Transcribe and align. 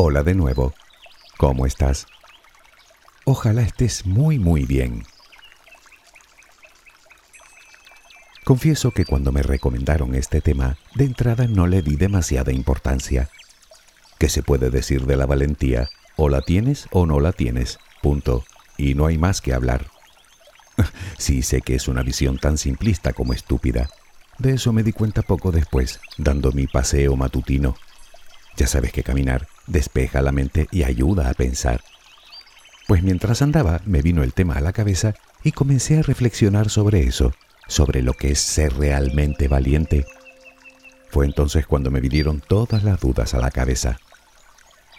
Hola 0.00 0.22
de 0.22 0.32
nuevo. 0.32 0.74
¿Cómo 1.38 1.66
estás? 1.66 2.06
Ojalá 3.24 3.62
estés 3.62 4.06
muy 4.06 4.38
muy 4.38 4.64
bien. 4.64 5.02
Confieso 8.44 8.92
que 8.92 9.04
cuando 9.04 9.32
me 9.32 9.42
recomendaron 9.42 10.14
este 10.14 10.40
tema, 10.40 10.78
de 10.94 11.02
entrada 11.02 11.48
no 11.48 11.66
le 11.66 11.82
di 11.82 11.96
demasiada 11.96 12.52
importancia. 12.52 13.28
¿Qué 14.20 14.28
se 14.28 14.44
puede 14.44 14.70
decir 14.70 15.04
de 15.04 15.16
la 15.16 15.26
valentía? 15.26 15.88
O 16.14 16.28
la 16.28 16.42
tienes 16.42 16.86
o 16.92 17.04
no 17.04 17.18
la 17.18 17.32
tienes. 17.32 17.80
Punto. 18.00 18.44
Y 18.76 18.94
no 18.94 19.04
hay 19.06 19.18
más 19.18 19.40
que 19.40 19.52
hablar. 19.52 19.88
sí 21.18 21.42
sé 21.42 21.60
que 21.60 21.74
es 21.74 21.88
una 21.88 22.04
visión 22.04 22.38
tan 22.38 22.56
simplista 22.56 23.14
como 23.14 23.32
estúpida. 23.32 23.90
De 24.38 24.52
eso 24.52 24.72
me 24.72 24.84
di 24.84 24.92
cuenta 24.92 25.22
poco 25.22 25.50
después, 25.50 25.98
dando 26.18 26.52
mi 26.52 26.68
paseo 26.68 27.16
matutino. 27.16 27.74
Ya 28.58 28.66
sabes 28.66 28.92
que 28.92 29.02
caminar 29.02 29.48
despeja 29.66 30.20
la 30.20 30.32
mente 30.32 30.68
y 30.70 30.82
ayuda 30.82 31.30
a 31.30 31.34
pensar. 31.34 31.82
Pues 32.86 33.02
mientras 33.02 33.40
andaba 33.40 33.80
me 33.86 34.02
vino 34.02 34.22
el 34.22 34.34
tema 34.34 34.54
a 34.56 34.60
la 34.60 34.74
cabeza 34.74 35.14
y 35.42 35.52
comencé 35.52 35.98
a 35.98 36.02
reflexionar 36.02 36.68
sobre 36.68 37.04
eso 37.04 37.32
sobre 37.68 38.02
lo 38.02 38.14
que 38.14 38.32
es 38.32 38.40
ser 38.40 38.76
realmente 38.76 39.46
valiente. 39.46 40.06
Fue 41.10 41.26
entonces 41.26 41.66
cuando 41.66 41.90
me 41.90 42.00
vinieron 42.00 42.40
todas 42.40 42.82
las 42.82 43.00
dudas 43.00 43.34
a 43.34 43.38
la 43.38 43.50
cabeza. 43.50 44.00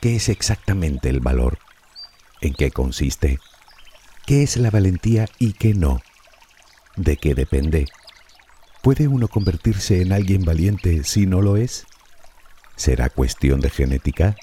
¿Qué 0.02 0.16
es 0.16 0.30
exactamente 0.30 1.10
el 1.10 1.20
valor? 1.20 1.58
¿En 2.40 2.54
qué 2.54 2.72
consiste? 2.72 3.40
¿Qué 4.26 4.44
es 4.44 4.56
la 4.56 4.70
valentía 4.70 5.28
y 5.40 5.54
qué 5.54 5.74
no? 5.74 6.02
¿De 6.96 7.18
qué 7.18 7.36
depende? 7.36 7.88
¿Puede 8.82 9.08
uno 9.08 9.28
convertirse 9.28 10.02
en 10.02 10.14
alguien 10.14 10.46
valiente 10.46 11.04
si 11.04 11.26
no 11.26 11.42
lo 11.42 11.58
es? 11.58 11.86
¿Será 12.80 13.10
cuestión 13.10 13.60
de 13.60 13.70
genética? 13.70 14.38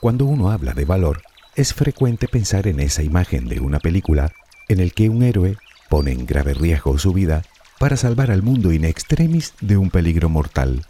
Cuando 0.00 0.26
uno 0.26 0.50
habla 0.50 0.74
de 0.74 0.84
valor, 0.84 1.22
es 1.56 1.72
frecuente 1.72 2.28
pensar 2.28 2.66
en 2.66 2.78
esa 2.78 3.02
imagen 3.02 3.48
de 3.48 3.60
una 3.60 3.78
película 3.78 4.32
en 4.68 4.80
el 4.80 4.92
que 4.92 5.08
un 5.08 5.22
héroe 5.22 5.56
pone 5.88 6.12
en 6.12 6.26
grave 6.26 6.52
riesgo 6.52 6.98
su 6.98 7.14
vida 7.14 7.42
para 7.78 7.96
salvar 7.96 8.30
al 8.30 8.42
mundo 8.42 8.70
in 8.70 8.84
extremis 8.84 9.54
de 9.62 9.78
un 9.78 9.88
peligro 9.88 10.28
mortal. 10.28 10.84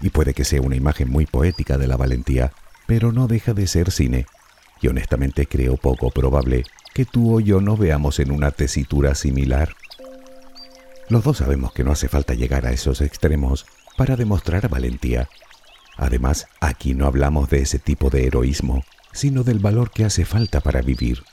Y 0.00 0.10
puede 0.10 0.34
que 0.34 0.44
sea 0.44 0.62
una 0.62 0.76
imagen 0.76 1.10
muy 1.10 1.26
poética 1.26 1.76
de 1.76 1.88
la 1.88 1.96
valentía, 1.96 2.52
pero 2.86 3.10
no 3.10 3.26
deja 3.26 3.52
de 3.52 3.66
ser 3.66 3.90
cine, 3.90 4.26
y 4.80 4.86
honestamente 4.86 5.46
creo 5.46 5.76
poco 5.76 6.12
probable 6.12 6.62
que 6.94 7.04
tú 7.04 7.34
o 7.34 7.40
yo 7.40 7.60
nos 7.60 7.80
veamos 7.80 8.20
en 8.20 8.30
una 8.30 8.52
tesitura 8.52 9.16
similar. 9.16 9.74
Los 11.08 11.24
dos 11.24 11.38
sabemos 11.38 11.72
que 11.72 11.84
no 11.84 11.92
hace 11.92 12.08
falta 12.08 12.34
llegar 12.34 12.66
a 12.66 12.72
esos 12.72 13.00
extremos 13.00 13.66
para 13.96 14.16
demostrar 14.16 14.68
valentía. 14.68 15.28
Además, 15.96 16.46
aquí 16.60 16.94
no 16.94 17.06
hablamos 17.06 17.48
de 17.48 17.62
ese 17.62 17.78
tipo 17.78 18.10
de 18.10 18.26
heroísmo, 18.26 18.84
sino 19.12 19.42
del 19.42 19.58
valor 19.58 19.90
que 19.90 20.04
hace 20.04 20.26
falta 20.26 20.60
para 20.60 20.82
vivir. 20.82 21.24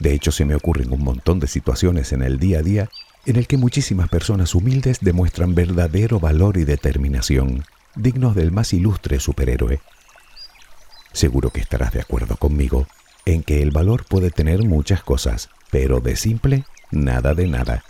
De 0.00 0.12
hecho, 0.12 0.32
se 0.32 0.44
me 0.44 0.56
ocurren 0.56 0.92
un 0.92 1.04
montón 1.04 1.38
de 1.38 1.46
situaciones 1.46 2.12
en 2.12 2.22
el 2.22 2.40
día 2.40 2.58
a 2.58 2.62
día 2.62 2.90
en 3.24 3.36
el 3.36 3.46
que 3.46 3.56
muchísimas 3.56 4.08
personas 4.08 4.52
humildes 4.54 4.98
demuestran 5.00 5.54
verdadero 5.54 6.18
valor 6.18 6.56
y 6.56 6.64
determinación, 6.64 7.64
dignos 7.94 8.34
del 8.34 8.50
más 8.50 8.72
ilustre 8.72 9.20
superhéroe. 9.20 9.80
Seguro 11.12 11.50
que 11.50 11.60
estarás 11.60 11.92
de 11.92 12.00
acuerdo 12.00 12.36
conmigo 12.36 12.88
en 13.26 13.44
que 13.44 13.62
el 13.62 13.70
valor 13.70 14.04
puede 14.06 14.32
tener 14.32 14.64
muchas 14.64 15.04
cosas, 15.04 15.50
pero 15.70 16.00
de 16.00 16.16
simple, 16.16 16.64
nada 16.90 17.34
de 17.34 17.46
nada. 17.46 17.84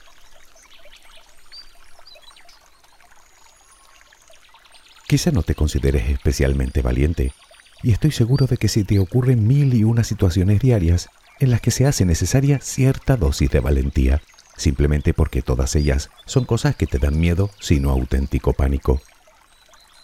Quizá 5.13 5.31
no 5.31 5.43
te 5.43 5.55
consideres 5.55 6.09
especialmente 6.09 6.81
valiente, 6.81 7.35
y 7.83 7.93
estoy 7.93 8.13
seguro 8.13 8.47
de 8.47 8.57
que 8.57 8.69
se 8.69 8.83
te 8.83 8.99
ocurren 8.99 9.47
mil 9.47 9.75
y 9.75 9.85
una 9.85 10.05
situaciones 10.05 10.61
diarias 10.61 11.11
en 11.39 11.51
las 11.51 11.61
que 11.61 11.71
se 11.71 11.85
hace 11.85 12.07
necesaria 12.07 12.61
cierta 12.61 13.19
dosis 13.19 13.51
de 13.51 13.61
valentía, 13.61 14.23
simplemente 14.57 15.13
porque 15.13 15.43
todas 15.43 15.77
ellas 15.77 16.09
son 16.25 16.47
cosas 16.47 16.77
que 16.77 16.87
te 16.87 16.99
dan 16.99 17.21
miedo, 17.21 17.51
sino 17.61 17.91
auténtico 17.91 18.55
pánico. 18.55 19.03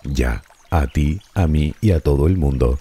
Ya, 0.04 0.42
a 0.68 0.86
ti, 0.88 1.22
a 1.32 1.46
mí 1.46 1.74
y 1.80 1.92
a 1.92 2.00
todo 2.00 2.26
el 2.26 2.36
mundo. 2.36 2.78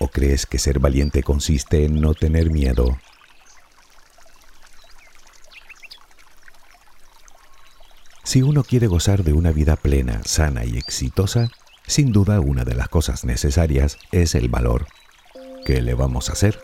¿O 0.00 0.08
crees 0.08 0.46
que 0.46 0.58
ser 0.58 0.78
valiente 0.78 1.22
consiste 1.22 1.84
en 1.84 2.00
no 2.00 2.14
tener 2.14 2.48
miedo? 2.48 2.98
Si 8.28 8.42
uno 8.42 8.62
quiere 8.62 8.88
gozar 8.88 9.24
de 9.24 9.32
una 9.32 9.52
vida 9.52 9.74
plena, 9.76 10.20
sana 10.22 10.66
y 10.66 10.76
exitosa, 10.76 11.50
sin 11.86 12.12
duda, 12.12 12.40
una 12.40 12.62
de 12.66 12.74
las 12.74 12.90
cosas 12.90 13.24
necesarias 13.24 13.96
es 14.12 14.34
el 14.34 14.50
valor. 14.50 14.86
¿Qué 15.64 15.80
le 15.80 15.94
vamos 15.94 16.28
a 16.28 16.34
hacer? 16.34 16.60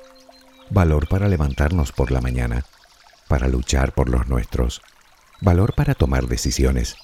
Valor 0.69 1.09
para 1.09 1.27
levantarnos 1.27 1.91
por 1.91 2.11
la 2.11 2.21
mañana, 2.21 2.67
para 3.29 3.49
luchar 3.49 3.95
por 3.95 4.11
los 4.11 4.29
nuestros, 4.29 4.83
valor 5.41 5.73
para 5.75 5.95
tomar 5.95 6.27
decisiones, 6.27 6.97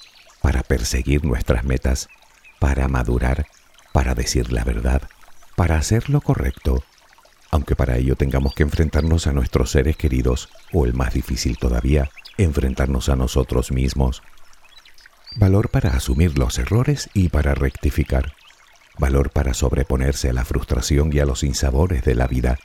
para 0.43 0.61
perseguir 0.61 1.25
nuestras 1.25 1.63
metas, 1.63 2.07
para 2.59 2.87
madurar, 2.87 3.47
para 3.93 4.13
decir 4.13 4.53
la 4.53 4.63
verdad, 4.63 5.09
para 5.55 5.77
hacer 5.77 6.07
lo 6.07 6.21
correcto, 6.21 6.83
aunque 7.49 7.75
para 7.75 7.97
ello 7.97 8.15
tengamos 8.15 8.53
que 8.53 8.61
enfrentarnos 8.61 9.25
a 9.25 9.33
nuestros 9.33 9.71
seres 9.71 9.97
queridos, 9.97 10.49
o 10.71 10.85
el 10.85 10.93
más 10.93 11.15
difícil 11.15 11.57
todavía, 11.57 12.11
enfrentarnos 12.37 13.09
a 13.09 13.15
nosotros 13.15 13.71
mismos 13.71 14.21
valor 15.35 15.69
para 15.69 15.91
asumir 15.91 16.37
los 16.37 16.59
errores 16.59 17.09
y 17.13 17.29
para 17.29 17.55
rectificar, 17.55 18.33
valor 18.97 19.31
para 19.31 19.53
sobreponerse 19.53 20.29
a 20.29 20.33
la 20.33 20.45
frustración 20.45 21.11
y 21.13 21.19
a 21.19 21.25
los 21.25 21.43
insabores 21.43 22.03
de 22.03 22.15
la 22.15 22.27
vida, 22.27 22.59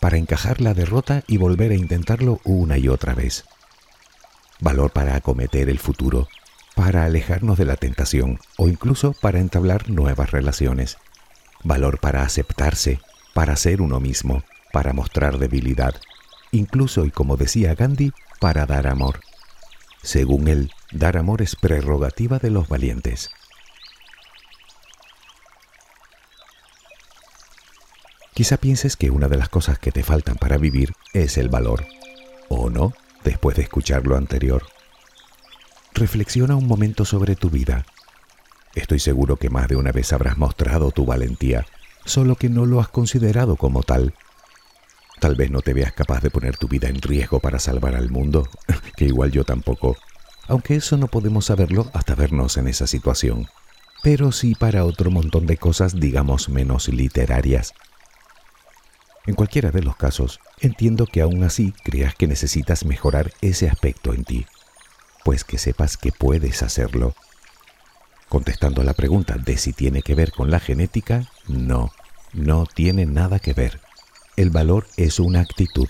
para 0.00 0.16
encajar 0.16 0.60
la 0.60 0.74
derrota 0.74 1.24
y 1.26 1.38
volver 1.38 1.72
a 1.72 1.76
intentarlo 1.76 2.40
una 2.44 2.78
y 2.78 2.88
otra 2.88 3.14
vez, 3.14 3.44
valor 4.60 4.90
para 4.92 5.16
acometer 5.16 5.68
el 5.68 5.78
futuro, 5.78 6.28
para 6.74 7.04
alejarnos 7.04 7.58
de 7.58 7.64
la 7.64 7.76
tentación 7.76 8.38
o 8.56 8.68
incluso 8.68 9.12
para 9.12 9.40
entablar 9.40 9.90
nuevas 9.90 10.30
relaciones, 10.30 10.98
valor 11.62 11.98
para 11.98 12.22
aceptarse, 12.22 13.00
para 13.32 13.56
ser 13.56 13.80
uno 13.80 14.00
mismo, 14.00 14.44
para 14.72 14.92
mostrar 14.92 15.38
debilidad, 15.38 15.94
incluso 16.50 17.04
y 17.04 17.10
como 17.10 17.36
decía 17.36 17.74
Gandhi, 17.74 18.12
para 18.40 18.66
dar 18.66 18.86
amor. 18.86 19.20
Según 20.04 20.48
él, 20.48 20.70
dar 20.92 21.16
amor 21.16 21.40
es 21.40 21.56
prerrogativa 21.56 22.38
de 22.38 22.50
los 22.50 22.68
valientes. 22.68 23.30
Quizá 28.34 28.58
pienses 28.58 28.96
que 28.96 29.10
una 29.10 29.28
de 29.28 29.38
las 29.38 29.48
cosas 29.48 29.78
que 29.78 29.92
te 29.92 30.02
faltan 30.02 30.36
para 30.36 30.58
vivir 30.58 30.92
es 31.14 31.38
el 31.38 31.48
valor, 31.48 31.86
o 32.50 32.68
no, 32.68 32.92
después 33.24 33.56
de 33.56 33.62
escuchar 33.62 34.06
lo 34.06 34.18
anterior. 34.18 34.66
Reflexiona 35.94 36.54
un 36.54 36.66
momento 36.66 37.06
sobre 37.06 37.34
tu 37.34 37.48
vida. 37.48 37.86
Estoy 38.74 38.98
seguro 38.98 39.36
que 39.36 39.48
más 39.48 39.68
de 39.68 39.76
una 39.76 39.90
vez 39.90 40.12
habrás 40.12 40.36
mostrado 40.36 40.90
tu 40.90 41.06
valentía, 41.06 41.64
solo 42.04 42.36
que 42.36 42.50
no 42.50 42.66
lo 42.66 42.78
has 42.78 42.88
considerado 42.88 43.56
como 43.56 43.82
tal. 43.82 44.14
Tal 45.20 45.36
vez 45.36 45.50
no 45.50 45.60
te 45.60 45.74
veas 45.74 45.92
capaz 45.92 46.20
de 46.20 46.30
poner 46.30 46.56
tu 46.56 46.68
vida 46.68 46.88
en 46.88 47.00
riesgo 47.00 47.40
para 47.40 47.58
salvar 47.58 47.94
al 47.94 48.10
mundo, 48.10 48.48
que 48.96 49.06
igual 49.06 49.30
yo 49.30 49.44
tampoco, 49.44 49.96
aunque 50.46 50.76
eso 50.76 50.96
no 50.96 51.08
podemos 51.08 51.46
saberlo 51.46 51.90
hasta 51.94 52.14
vernos 52.14 52.56
en 52.56 52.68
esa 52.68 52.86
situación, 52.86 53.48
pero 54.02 54.32
sí 54.32 54.54
para 54.54 54.84
otro 54.84 55.10
montón 55.10 55.46
de 55.46 55.56
cosas, 55.56 55.98
digamos, 55.98 56.48
menos 56.48 56.88
literarias. 56.88 57.72
En 59.26 59.34
cualquiera 59.34 59.70
de 59.70 59.82
los 59.82 59.96
casos, 59.96 60.40
entiendo 60.60 61.06
que 61.06 61.22
aún 61.22 61.42
así 61.44 61.72
creas 61.82 62.14
que 62.14 62.26
necesitas 62.26 62.84
mejorar 62.84 63.32
ese 63.40 63.70
aspecto 63.70 64.12
en 64.12 64.24
ti, 64.24 64.46
pues 65.24 65.44
que 65.44 65.56
sepas 65.56 65.96
que 65.96 66.12
puedes 66.12 66.62
hacerlo. 66.62 67.14
Contestando 68.28 68.82
a 68.82 68.84
la 68.84 68.92
pregunta 68.92 69.36
de 69.38 69.56
si 69.56 69.72
tiene 69.72 70.02
que 70.02 70.14
ver 70.14 70.32
con 70.32 70.50
la 70.50 70.60
genética, 70.60 71.30
no, 71.48 71.90
no 72.34 72.66
tiene 72.66 73.06
nada 73.06 73.38
que 73.38 73.54
ver. 73.54 73.80
El 74.36 74.50
valor 74.50 74.86
es 74.96 75.20
una 75.20 75.40
actitud, 75.40 75.88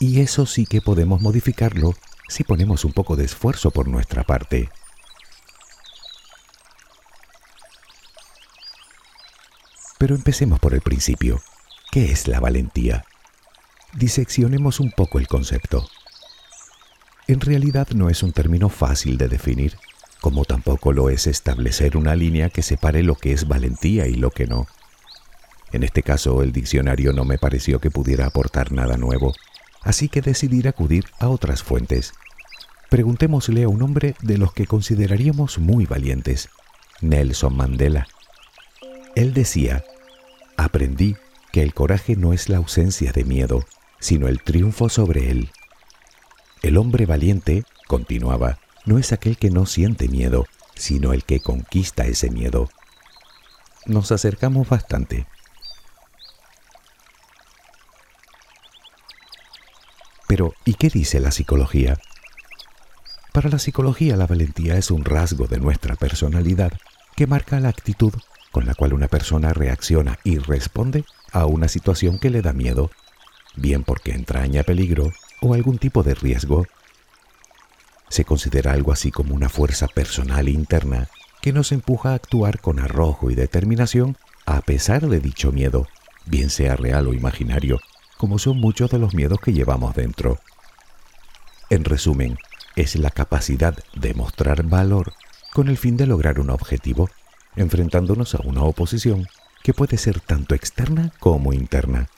y 0.00 0.20
eso 0.20 0.44
sí 0.44 0.66
que 0.66 0.80
podemos 0.80 1.20
modificarlo 1.20 1.94
si 2.28 2.42
ponemos 2.42 2.84
un 2.84 2.92
poco 2.92 3.14
de 3.14 3.24
esfuerzo 3.24 3.70
por 3.70 3.86
nuestra 3.86 4.24
parte. 4.24 4.68
Pero 9.98 10.14
empecemos 10.14 10.58
por 10.58 10.74
el 10.74 10.80
principio. 10.80 11.40
¿Qué 11.92 12.10
es 12.10 12.26
la 12.26 12.40
valentía? 12.40 13.04
Diseccionemos 13.94 14.80
un 14.80 14.90
poco 14.90 15.18
el 15.18 15.28
concepto. 15.28 15.88
En 17.28 17.40
realidad 17.40 17.88
no 17.90 18.10
es 18.10 18.22
un 18.22 18.32
término 18.32 18.68
fácil 18.68 19.16
de 19.16 19.28
definir, 19.28 19.78
como 20.20 20.44
tampoco 20.44 20.92
lo 20.92 21.08
es 21.08 21.26
establecer 21.26 21.96
una 21.96 22.16
línea 22.16 22.50
que 22.50 22.62
separe 22.62 23.02
lo 23.02 23.14
que 23.14 23.32
es 23.32 23.46
valentía 23.48 24.06
y 24.06 24.14
lo 24.14 24.30
que 24.30 24.46
no. 24.46 24.66
En 25.72 25.82
este 25.82 26.02
caso, 26.02 26.42
el 26.42 26.52
diccionario 26.52 27.12
no 27.12 27.24
me 27.24 27.38
pareció 27.38 27.80
que 27.80 27.90
pudiera 27.90 28.26
aportar 28.26 28.72
nada 28.72 28.96
nuevo, 28.96 29.34
así 29.82 30.08
que 30.08 30.22
decidí 30.22 30.66
acudir 30.66 31.06
a 31.18 31.28
otras 31.28 31.62
fuentes. 31.62 32.12
Preguntémosle 32.88 33.64
a 33.64 33.68
un 33.68 33.82
hombre 33.82 34.14
de 34.22 34.38
los 34.38 34.52
que 34.52 34.66
consideraríamos 34.66 35.58
muy 35.58 35.86
valientes, 35.86 36.48
Nelson 37.00 37.56
Mandela. 37.56 38.06
Él 39.16 39.34
decía, 39.34 39.84
aprendí 40.56 41.16
que 41.52 41.62
el 41.62 41.74
coraje 41.74 42.16
no 42.16 42.32
es 42.32 42.48
la 42.48 42.58
ausencia 42.58 43.12
de 43.12 43.24
miedo, 43.24 43.64
sino 43.98 44.28
el 44.28 44.42
triunfo 44.42 44.88
sobre 44.88 45.30
él. 45.30 45.50
El 46.62 46.76
hombre 46.76 47.06
valiente, 47.06 47.64
continuaba, 47.86 48.58
no 48.84 48.98
es 48.98 49.12
aquel 49.12 49.36
que 49.36 49.50
no 49.50 49.66
siente 49.66 50.08
miedo, 50.08 50.46
sino 50.74 51.12
el 51.12 51.24
que 51.24 51.40
conquista 51.40 52.06
ese 52.06 52.30
miedo. 52.30 52.68
Nos 53.86 54.12
acercamos 54.12 54.68
bastante. 54.68 55.26
Pero, 60.36 60.52
¿y 60.66 60.74
qué 60.74 60.90
dice 60.90 61.18
la 61.18 61.30
psicología? 61.30 61.96
Para 63.32 63.48
la 63.48 63.58
psicología 63.58 64.16
la 64.16 64.26
valentía 64.26 64.76
es 64.76 64.90
un 64.90 65.02
rasgo 65.02 65.46
de 65.46 65.58
nuestra 65.58 65.96
personalidad 65.96 66.74
que 67.14 67.26
marca 67.26 67.58
la 67.58 67.70
actitud 67.70 68.12
con 68.52 68.66
la 68.66 68.74
cual 68.74 68.92
una 68.92 69.08
persona 69.08 69.54
reacciona 69.54 70.18
y 70.24 70.36
responde 70.36 71.06
a 71.32 71.46
una 71.46 71.68
situación 71.68 72.18
que 72.18 72.28
le 72.28 72.42
da 72.42 72.52
miedo, 72.52 72.90
bien 73.56 73.82
porque 73.82 74.12
entraña 74.12 74.62
peligro 74.62 75.10
o 75.40 75.54
algún 75.54 75.78
tipo 75.78 76.02
de 76.02 76.14
riesgo. 76.14 76.66
Se 78.10 78.26
considera 78.26 78.72
algo 78.72 78.92
así 78.92 79.10
como 79.10 79.34
una 79.34 79.48
fuerza 79.48 79.86
personal 79.88 80.50
interna 80.50 81.08
que 81.40 81.54
nos 81.54 81.72
empuja 81.72 82.10
a 82.10 82.16
actuar 82.16 82.60
con 82.60 82.78
arrojo 82.78 83.30
y 83.30 83.36
determinación 83.36 84.18
a 84.44 84.60
pesar 84.60 85.08
de 85.08 85.18
dicho 85.18 85.50
miedo, 85.50 85.88
bien 86.26 86.50
sea 86.50 86.76
real 86.76 87.06
o 87.06 87.14
imaginario, 87.14 87.80
como 88.16 88.38
son 88.38 88.58
muchos 88.58 88.90
de 88.90 88.98
los 88.98 89.14
miedos 89.14 89.40
que 89.40 89.52
llevamos 89.52 89.94
dentro. 89.94 90.38
En 91.70 91.84
resumen, 91.84 92.38
es 92.76 92.96
la 92.96 93.10
capacidad 93.10 93.76
de 93.94 94.14
mostrar 94.14 94.62
valor 94.62 95.12
con 95.52 95.68
el 95.68 95.78
fin 95.78 95.96
de 95.96 96.06
lograr 96.06 96.38
un 96.38 96.50
objetivo, 96.50 97.08
enfrentándonos 97.56 98.34
a 98.34 98.40
una 98.44 98.62
oposición 98.62 99.26
que 99.62 99.72
puede 99.72 99.96
ser 99.96 100.20
tanto 100.20 100.54
externa 100.54 101.12
como 101.18 101.52
interna. 101.52 102.08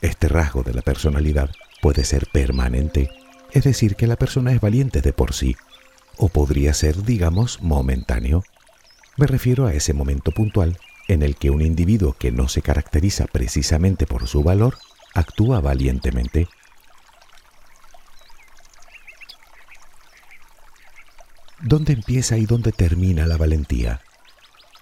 Este 0.00 0.28
rasgo 0.28 0.62
de 0.62 0.74
la 0.74 0.82
personalidad 0.82 1.50
puede 1.80 2.04
ser 2.04 2.26
permanente, 2.32 3.10
es 3.52 3.64
decir, 3.64 3.96
que 3.96 4.06
la 4.06 4.16
persona 4.16 4.52
es 4.52 4.60
valiente 4.60 5.00
de 5.00 5.12
por 5.12 5.32
sí, 5.32 5.56
o 6.18 6.28
podría 6.28 6.74
ser, 6.74 7.04
digamos, 7.04 7.62
momentáneo. 7.62 8.42
Me 9.16 9.26
refiero 9.26 9.66
a 9.66 9.72
ese 9.72 9.94
momento 9.94 10.32
puntual 10.32 10.78
en 11.08 11.22
el 11.22 11.36
que 11.36 11.50
un 11.50 11.62
individuo 11.62 12.14
que 12.14 12.32
no 12.32 12.48
se 12.48 12.62
caracteriza 12.62 13.26
precisamente 13.26 14.06
por 14.06 14.26
su 14.26 14.42
valor 14.42 14.78
actúa 15.14 15.60
valientemente. 15.60 16.48
¿Dónde 21.60 21.94
empieza 21.94 22.36
y 22.36 22.46
dónde 22.46 22.72
termina 22.72 23.26
la 23.26 23.36
valentía? 23.36 24.02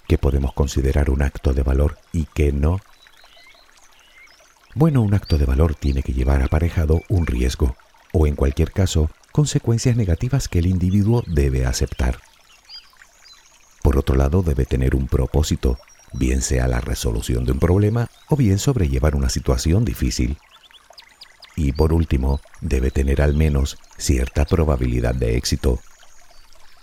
¿Qué 0.08 0.18
podemos 0.18 0.52
considerar 0.52 1.08
un 1.08 1.22
acto 1.22 1.54
de 1.54 1.62
valor 1.62 1.98
y 2.12 2.26
qué 2.34 2.52
no? 2.52 2.80
Bueno, 4.74 5.02
un 5.02 5.14
acto 5.14 5.38
de 5.38 5.46
valor 5.46 5.76
tiene 5.76 6.02
que 6.02 6.12
llevar 6.12 6.42
aparejado 6.42 7.02
un 7.08 7.26
riesgo, 7.26 7.76
o 8.12 8.26
en 8.26 8.34
cualquier 8.34 8.72
caso, 8.72 9.08
consecuencias 9.30 9.96
negativas 9.96 10.48
que 10.48 10.58
el 10.58 10.66
individuo 10.66 11.22
debe 11.26 11.64
aceptar. 11.64 12.20
Por 13.82 13.96
otro 13.96 14.16
lado, 14.16 14.42
debe 14.42 14.66
tener 14.66 14.94
un 14.94 15.06
propósito, 15.06 15.78
bien 16.14 16.42
sea 16.42 16.68
la 16.68 16.80
resolución 16.80 17.44
de 17.44 17.52
un 17.52 17.58
problema 17.58 18.08
o 18.28 18.36
bien 18.36 18.58
sobrellevar 18.58 19.14
una 19.16 19.28
situación 19.28 19.84
difícil. 19.84 20.38
Y 21.56 21.72
por 21.72 21.92
último, 21.92 22.40
debe 22.60 22.90
tener 22.90 23.22
al 23.22 23.34
menos 23.34 23.78
cierta 23.96 24.44
probabilidad 24.44 25.14
de 25.14 25.36
éxito. 25.36 25.80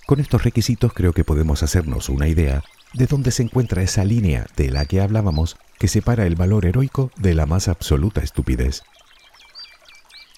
Con 0.05 0.19
estos 0.19 0.43
requisitos 0.43 0.93
creo 0.93 1.13
que 1.13 1.23
podemos 1.23 1.63
hacernos 1.63 2.09
una 2.09 2.27
idea 2.27 2.63
de 2.93 3.05
dónde 3.05 3.31
se 3.31 3.43
encuentra 3.43 3.81
esa 3.81 4.03
línea 4.03 4.47
de 4.55 4.69
la 4.69 4.85
que 4.85 5.01
hablábamos 5.01 5.57
que 5.79 5.87
separa 5.87 6.25
el 6.25 6.35
valor 6.35 6.65
heroico 6.65 7.11
de 7.17 7.33
la 7.33 7.45
más 7.45 7.67
absoluta 7.67 8.21
estupidez. 8.21 8.83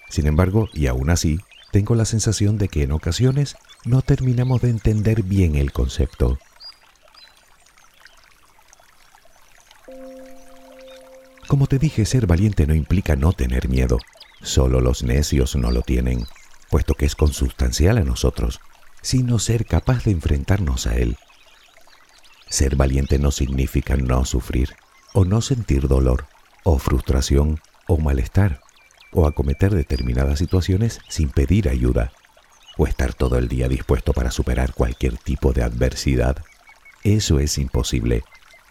Sin 0.10 0.28
embargo, 0.28 0.70
y 0.74 0.88
aún 0.88 1.10
así, 1.10 1.40
tengo 1.72 1.96
la 1.96 2.06
sensación 2.06 2.60
de 2.60 2.68
que 2.68 2.84
en 2.84 2.92
ocasiones 2.92 3.56
no 3.84 4.04
terminamos 4.04 4.62
de 4.62 4.70
entender 4.70 5.24
bien 5.24 5.56
el 5.56 5.72
concepto. 5.72 6.38
Como 11.48 11.68
te 11.68 11.78
dije, 11.78 12.06
ser 12.06 12.26
valiente 12.26 12.66
no 12.66 12.74
implica 12.74 13.16
no 13.16 13.34
tener 13.34 13.70
miedo. 13.70 14.00
Solo 14.42 14.82
los 14.82 15.04
necios 15.04 15.56
no 15.56 15.72
lo 15.72 15.82
tienen, 15.82 16.26
puesto 16.70 16.96
que 16.96 17.06
es 17.06 17.16
consustancial 17.16 17.98
a 17.98 18.04
nosotros, 18.04 18.60
sino 19.02 19.40
ser 19.40 19.66
capaz 19.66 20.06
de 20.06 20.12
enfrentarnos 20.12 20.88
a 20.88 20.96
él. 20.96 21.18
Ser 22.50 22.76
valiente 22.76 23.20
no 23.20 23.32
significa 23.32 23.96
no 23.96 24.26
sufrir, 24.26 24.76
o 25.14 25.26
no 25.26 25.42
sentir 25.42 25.88
dolor, 25.88 26.28
o 26.64 26.80
frustración, 26.80 27.60
o 27.88 27.98
malestar, 27.98 28.62
o 29.12 29.28
acometer 29.28 29.74
determinadas 29.74 30.40
situaciones 30.40 31.00
sin 31.10 31.30
pedir 31.30 31.70
ayuda, 31.70 32.12
o 32.78 32.88
estar 32.88 33.14
todo 33.14 33.38
el 33.38 33.48
día 33.48 33.68
dispuesto 33.68 34.14
para 34.14 34.32
superar 34.32 34.74
cualquier 34.74 35.18
tipo 35.18 35.54
de 35.54 35.64
adversidad. 35.64 36.44
Eso 37.04 37.40
es 37.40 37.58
imposible, 37.58 38.24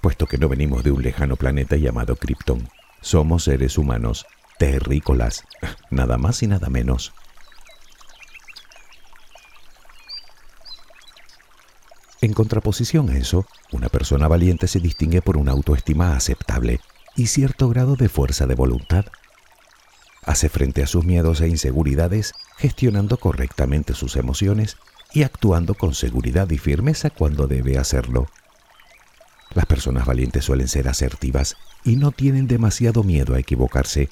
puesto 0.03 0.27
que 0.27 0.37
no 0.37 0.49
venimos 0.49 0.83
de 0.83 0.91
un 0.91 1.01
lejano 1.01 1.37
planeta 1.37 1.77
llamado 1.77 2.17
Krypton. 2.17 2.69
Somos 3.01 3.45
seres 3.45 3.79
humanos, 3.79 4.27
terrícolas, 4.59 5.45
nada 5.91 6.19
más 6.19 6.43
y 6.43 6.49
nada 6.49 6.69
menos. 6.69 7.15
En 12.21 12.33
contraposición 12.35 13.11
a 13.11 13.17
eso, 13.17 13.47
una 13.71 13.89
persona 13.89 14.29
valiente 14.29 14.67
se 14.67 14.81
distingue 14.81 15.23
por 15.23 15.37
una 15.37 15.53
autoestima 15.53 16.17
aceptable 16.17 16.81
y 17.17 17.29
cierto 17.29 17.69
grado 17.69 17.95
de 17.97 18.09
fuerza 18.09 18.47
de 18.47 18.55
voluntad. 18.57 19.07
Hace 20.25 20.49
frente 20.49 20.83
a 20.83 20.87
sus 20.87 21.05
miedos 21.05 21.41
e 21.41 21.49
inseguridades, 21.49 22.33
gestionando 22.57 23.19
correctamente 23.19 23.95
sus 23.95 24.17
emociones 24.17 24.77
y 25.13 25.23
actuando 25.23 25.75
con 25.75 25.95
seguridad 25.95 26.51
y 26.51 26.59
firmeza 26.59 27.11
cuando 27.11 27.47
debe 27.47 27.79
hacerlo. 27.79 28.29
Las 29.55 29.67
personas 29.67 30.07
valientes 30.07 30.45
suelen 30.45 30.69
ser 30.69 30.89
asertivas 30.89 31.57
y 31.85 31.97
no 31.97 32.11
tienen 32.11 32.47
demasiado 32.47 33.03
miedo 33.03 33.35
a 33.35 33.39
equivocarse. 33.39 34.09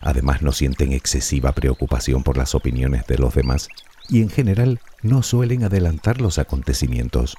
Además 0.00 0.42
no 0.42 0.52
sienten 0.52 0.92
excesiva 0.92 1.52
preocupación 1.52 2.22
por 2.22 2.36
las 2.36 2.54
opiniones 2.54 3.06
de 3.06 3.18
los 3.18 3.34
demás 3.34 3.68
y 4.08 4.20
en 4.20 4.30
general 4.30 4.80
no 5.02 5.22
suelen 5.22 5.64
adelantar 5.64 6.20
los 6.20 6.38
acontecimientos. 6.38 7.36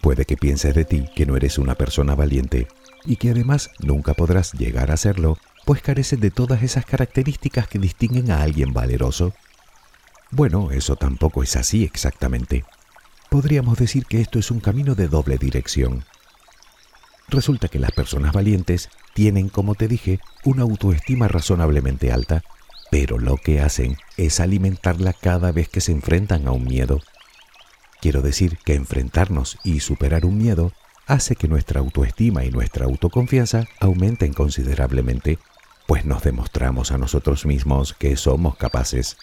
Puede 0.00 0.26
que 0.26 0.36
pienses 0.36 0.74
de 0.74 0.84
ti 0.84 1.06
que 1.14 1.24
no 1.24 1.36
eres 1.36 1.56
una 1.56 1.76
persona 1.76 2.14
valiente 2.14 2.68
y 3.06 3.16
que 3.16 3.30
además 3.30 3.70
nunca 3.78 4.12
podrás 4.12 4.52
llegar 4.52 4.90
a 4.90 4.96
serlo, 4.96 5.38
pues 5.64 5.80
careces 5.80 6.20
de 6.20 6.30
todas 6.30 6.62
esas 6.62 6.84
características 6.84 7.68
que 7.68 7.78
distinguen 7.78 8.30
a 8.30 8.42
alguien 8.42 8.74
valeroso. 8.74 9.32
Bueno, 10.30 10.70
eso 10.70 10.96
tampoco 10.96 11.42
es 11.42 11.56
así 11.56 11.84
exactamente. 11.84 12.64
Podríamos 13.30 13.78
decir 13.78 14.06
que 14.06 14.20
esto 14.20 14.38
es 14.38 14.50
un 14.50 14.60
camino 14.60 14.94
de 14.94 15.08
doble 15.08 15.38
dirección. 15.38 16.04
Resulta 17.28 17.68
que 17.68 17.78
las 17.78 17.92
personas 17.92 18.32
valientes 18.32 18.90
tienen, 19.14 19.48
como 19.48 19.74
te 19.74 19.88
dije, 19.88 20.20
una 20.44 20.62
autoestima 20.62 21.28
razonablemente 21.28 22.12
alta, 22.12 22.42
pero 22.90 23.18
lo 23.18 23.36
que 23.36 23.60
hacen 23.60 23.96
es 24.16 24.40
alimentarla 24.40 25.12
cada 25.12 25.52
vez 25.52 25.68
que 25.68 25.80
se 25.80 25.92
enfrentan 25.92 26.46
a 26.46 26.52
un 26.52 26.64
miedo 26.64 27.00
Quiero 28.04 28.20
decir 28.20 28.58
que 28.58 28.74
enfrentarnos 28.74 29.56
y 29.64 29.80
superar 29.80 30.26
un 30.26 30.36
miedo 30.36 30.72
hace 31.06 31.36
que 31.36 31.48
nuestra 31.48 31.80
autoestima 31.80 32.44
y 32.44 32.50
nuestra 32.50 32.84
autoconfianza 32.84 33.64
aumenten 33.80 34.34
considerablemente, 34.34 35.38
pues 35.86 36.04
nos 36.04 36.22
demostramos 36.22 36.92
a 36.92 36.98
nosotros 36.98 37.46
mismos 37.46 37.94
que 37.94 38.18
somos 38.18 38.58
capaces. 38.58 39.16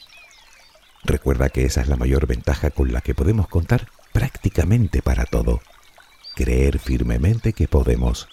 Recuerda 1.03 1.49
que 1.49 1.65
esa 1.65 1.81
es 1.81 1.87
la 1.87 1.95
mayor 1.97 2.27
ventaja 2.27 2.69
con 2.69 2.91
la 2.91 3.01
que 3.01 3.15
podemos 3.15 3.47
contar 3.47 3.87
prácticamente 4.13 5.01
para 5.01 5.25
todo. 5.25 5.61
Creer 6.35 6.79
firmemente 6.79 7.53
que 7.53 7.67
podemos. 7.67 8.27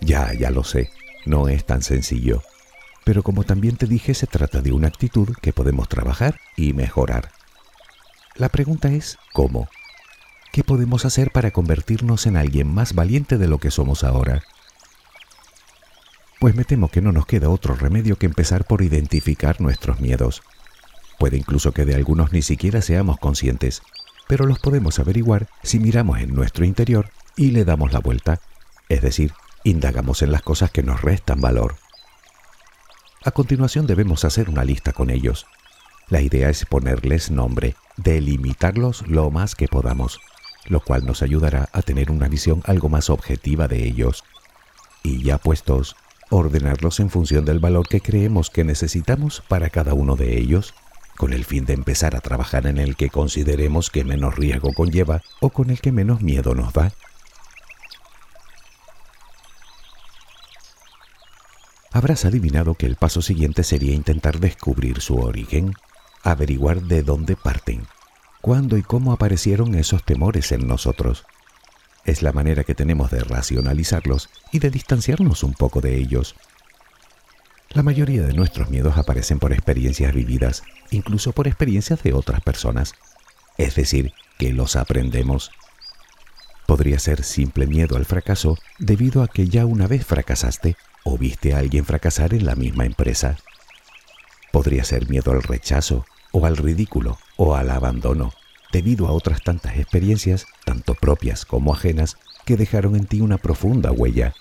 Ya, 0.00 0.32
ya 0.32 0.50
lo 0.50 0.64
sé, 0.64 0.90
no 1.26 1.48
es 1.48 1.66
tan 1.66 1.82
sencillo 1.82 2.42
pero 3.08 3.22
como 3.22 3.42
también 3.42 3.78
te 3.78 3.86
dije, 3.86 4.12
se 4.12 4.26
trata 4.26 4.60
de 4.60 4.70
una 4.70 4.88
actitud 4.88 5.34
que 5.40 5.54
podemos 5.54 5.88
trabajar 5.88 6.38
y 6.58 6.74
mejorar. 6.74 7.30
La 8.34 8.50
pregunta 8.50 8.92
es, 8.92 9.16
¿cómo? 9.32 9.66
¿Qué 10.52 10.62
podemos 10.62 11.06
hacer 11.06 11.30
para 11.30 11.50
convertirnos 11.50 12.26
en 12.26 12.36
alguien 12.36 12.68
más 12.68 12.94
valiente 12.94 13.38
de 13.38 13.48
lo 13.48 13.56
que 13.56 13.70
somos 13.70 14.04
ahora? 14.04 14.42
Pues 16.38 16.54
me 16.54 16.64
temo 16.64 16.88
que 16.88 17.00
no 17.00 17.10
nos 17.10 17.26
queda 17.26 17.48
otro 17.48 17.74
remedio 17.74 18.16
que 18.16 18.26
empezar 18.26 18.64
por 18.64 18.82
identificar 18.82 19.60
nuestros 19.60 19.98
miedos. 19.98 20.42
Puede 21.18 21.36
incluso 21.36 21.72
que 21.72 21.84
de 21.84 21.96
algunos 21.96 22.32
ni 22.32 22.42
siquiera 22.42 22.80
seamos 22.80 23.18
conscientes, 23.18 23.82
pero 24.28 24.46
los 24.46 24.60
podemos 24.60 25.00
averiguar 25.00 25.48
si 25.64 25.80
miramos 25.80 26.20
en 26.20 26.32
nuestro 26.32 26.64
interior 26.64 27.10
y 27.36 27.50
le 27.50 27.64
damos 27.64 27.92
la 27.92 27.98
vuelta, 27.98 28.40
es 28.88 29.02
decir, 29.02 29.32
indagamos 29.64 30.22
en 30.22 30.30
las 30.30 30.42
cosas 30.42 30.70
que 30.70 30.84
nos 30.84 31.02
restan 31.02 31.40
valor. 31.40 31.74
A 33.24 33.32
continuación 33.32 33.88
debemos 33.88 34.24
hacer 34.24 34.48
una 34.48 34.62
lista 34.62 34.92
con 34.92 35.10
ellos. 35.10 35.46
La 36.08 36.20
idea 36.20 36.50
es 36.50 36.64
ponerles 36.66 37.32
nombre, 37.32 37.74
delimitarlos 37.96 39.06
lo 39.08 39.30
más 39.32 39.56
que 39.56 39.66
podamos, 39.66 40.20
lo 40.68 40.78
cual 40.80 41.04
nos 41.04 41.22
ayudará 41.22 41.68
a 41.72 41.82
tener 41.82 42.12
una 42.12 42.28
visión 42.28 42.62
algo 42.64 42.88
más 42.88 43.10
objetiva 43.10 43.66
de 43.66 43.84
ellos. 43.84 44.22
Y 45.02 45.22
ya 45.24 45.38
puestos, 45.38 45.96
ordenarlos 46.30 47.00
en 47.00 47.10
función 47.10 47.44
del 47.44 47.58
valor 47.58 47.88
que 47.88 48.00
creemos 48.00 48.50
que 48.50 48.64
necesitamos 48.64 49.42
para 49.48 49.70
cada 49.70 49.94
uno 49.94 50.16
de 50.16 50.38
ellos, 50.38 50.74
con 51.16 51.32
el 51.32 51.44
fin 51.44 51.64
de 51.64 51.74
empezar 51.74 52.14
a 52.14 52.20
trabajar 52.20 52.66
en 52.66 52.78
el 52.78 52.96
que 52.96 53.10
consideremos 53.10 53.90
que 53.90 54.04
menos 54.04 54.36
riesgo 54.36 54.72
conlleva 54.72 55.22
o 55.40 55.50
con 55.50 55.70
el 55.70 55.80
que 55.80 55.92
menos 55.92 56.22
miedo 56.22 56.54
nos 56.54 56.72
da. 56.72 56.92
Habrás 61.90 62.24
adivinado 62.24 62.74
que 62.74 62.86
el 62.86 62.96
paso 62.96 63.22
siguiente 63.22 63.64
sería 63.64 63.94
intentar 63.94 64.38
descubrir 64.38 65.00
su 65.00 65.16
origen, 65.16 65.74
averiguar 66.22 66.82
de 66.82 67.02
dónde 67.02 67.34
parten, 67.34 67.86
cuándo 68.40 68.76
y 68.76 68.82
cómo 68.82 69.12
aparecieron 69.12 69.74
esos 69.74 70.04
temores 70.04 70.52
en 70.52 70.68
nosotros. 70.68 71.24
Es 72.08 72.22
la 72.22 72.32
manera 72.32 72.64
que 72.64 72.74
tenemos 72.74 73.10
de 73.10 73.20
racionalizarlos 73.20 74.30
y 74.50 74.60
de 74.60 74.70
distanciarnos 74.70 75.42
un 75.42 75.52
poco 75.52 75.82
de 75.82 75.98
ellos. 75.98 76.36
La 77.68 77.82
mayoría 77.82 78.22
de 78.22 78.32
nuestros 78.32 78.70
miedos 78.70 78.96
aparecen 78.96 79.38
por 79.38 79.52
experiencias 79.52 80.14
vividas, 80.14 80.62
incluso 80.90 81.32
por 81.32 81.46
experiencias 81.46 82.02
de 82.02 82.14
otras 82.14 82.40
personas. 82.40 82.94
Es 83.58 83.74
decir, 83.74 84.14
que 84.38 84.54
los 84.54 84.74
aprendemos. 84.74 85.50
Podría 86.66 86.98
ser 86.98 87.24
simple 87.24 87.66
miedo 87.66 87.98
al 87.98 88.06
fracaso 88.06 88.56
debido 88.78 89.22
a 89.22 89.28
que 89.28 89.48
ya 89.48 89.66
una 89.66 89.86
vez 89.86 90.06
fracasaste 90.06 90.78
o 91.04 91.18
viste 91.18 91.52
a 91.52 91.58
alguien 91.58 91.84
fracasar 91.84 92.32
en 92.32 92.46
la 92.46 92.54
misma 92.54 92.86
empresa. 92.86 93.36
Podría 94.50 94.82
ser 94.82 95.10
miedo 95.10 95.32
al 95.32 95.42
rechazo 95.42 96.06
o 96.32 96.46
al 96.46 96.56
ridículo 96.56 97.18
o 97.36 97.54
al 97.54 97.70
abandono 97.70 98.32
debido 98.72 99.06
a 99.06 99.12
otras 99.12 99.42
tantas 99.42 99.76
experiencias, 99.76 100.46
tanto 100.64 100.94
propias 100.94 101.44
como 101.44 101.72
ajenas, 101.72 102.16
que 102.44 102.56
dejaron 102.56 102.96
en 102.96 103.06
ti 103.06 103.20
una 103.20 103.38
profunda 103.38 103.92
huella. 103.92 104.34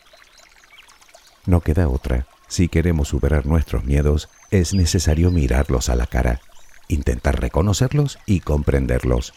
No 1.45 1.61
queda 1.61 1.87
otra. 1.87 2.27
Si 2.47 2.69
queremos 2.69 3.09
superar 3.09 3.45
nuestros 3.45 3.83
miedos, 3.83 4.29
es 4.51 4.73
necesario 4.73 5.31
mirarlos 5.31 5.89
a 5.89 5.95
la 5.95 6.07
cara, 6.07 6.39
intentar 6.87 7.41
reconocerlos 7.41 8.19
y 8.25 8.39
comprenderlos. 8.39 9.33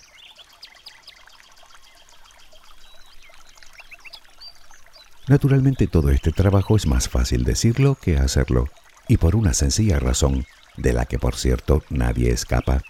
Naturalmente 5.26 5.86
todo 5.86 6.10
este 6.10 6.32
trabajo 6.32 6.76
es 6.76 6.86
más 6.86 7.08
fácil 7.08 7.44
decirlo 7.44 7.96
que 7.96 8.16
hacerlo, 8.16 8.68
y 9.06 9.16
por 9.16 9.36
una 9.36 9.54
sencilla 9.54 9.98
razón, 10.00 10.46
de 10.76 10.92
la 10.92 11.04
que 11.04 11.18
por 11.18 11.36
cierto 11.36 11.82
nadie 11.88 12.30
escapa. 12.30 12.82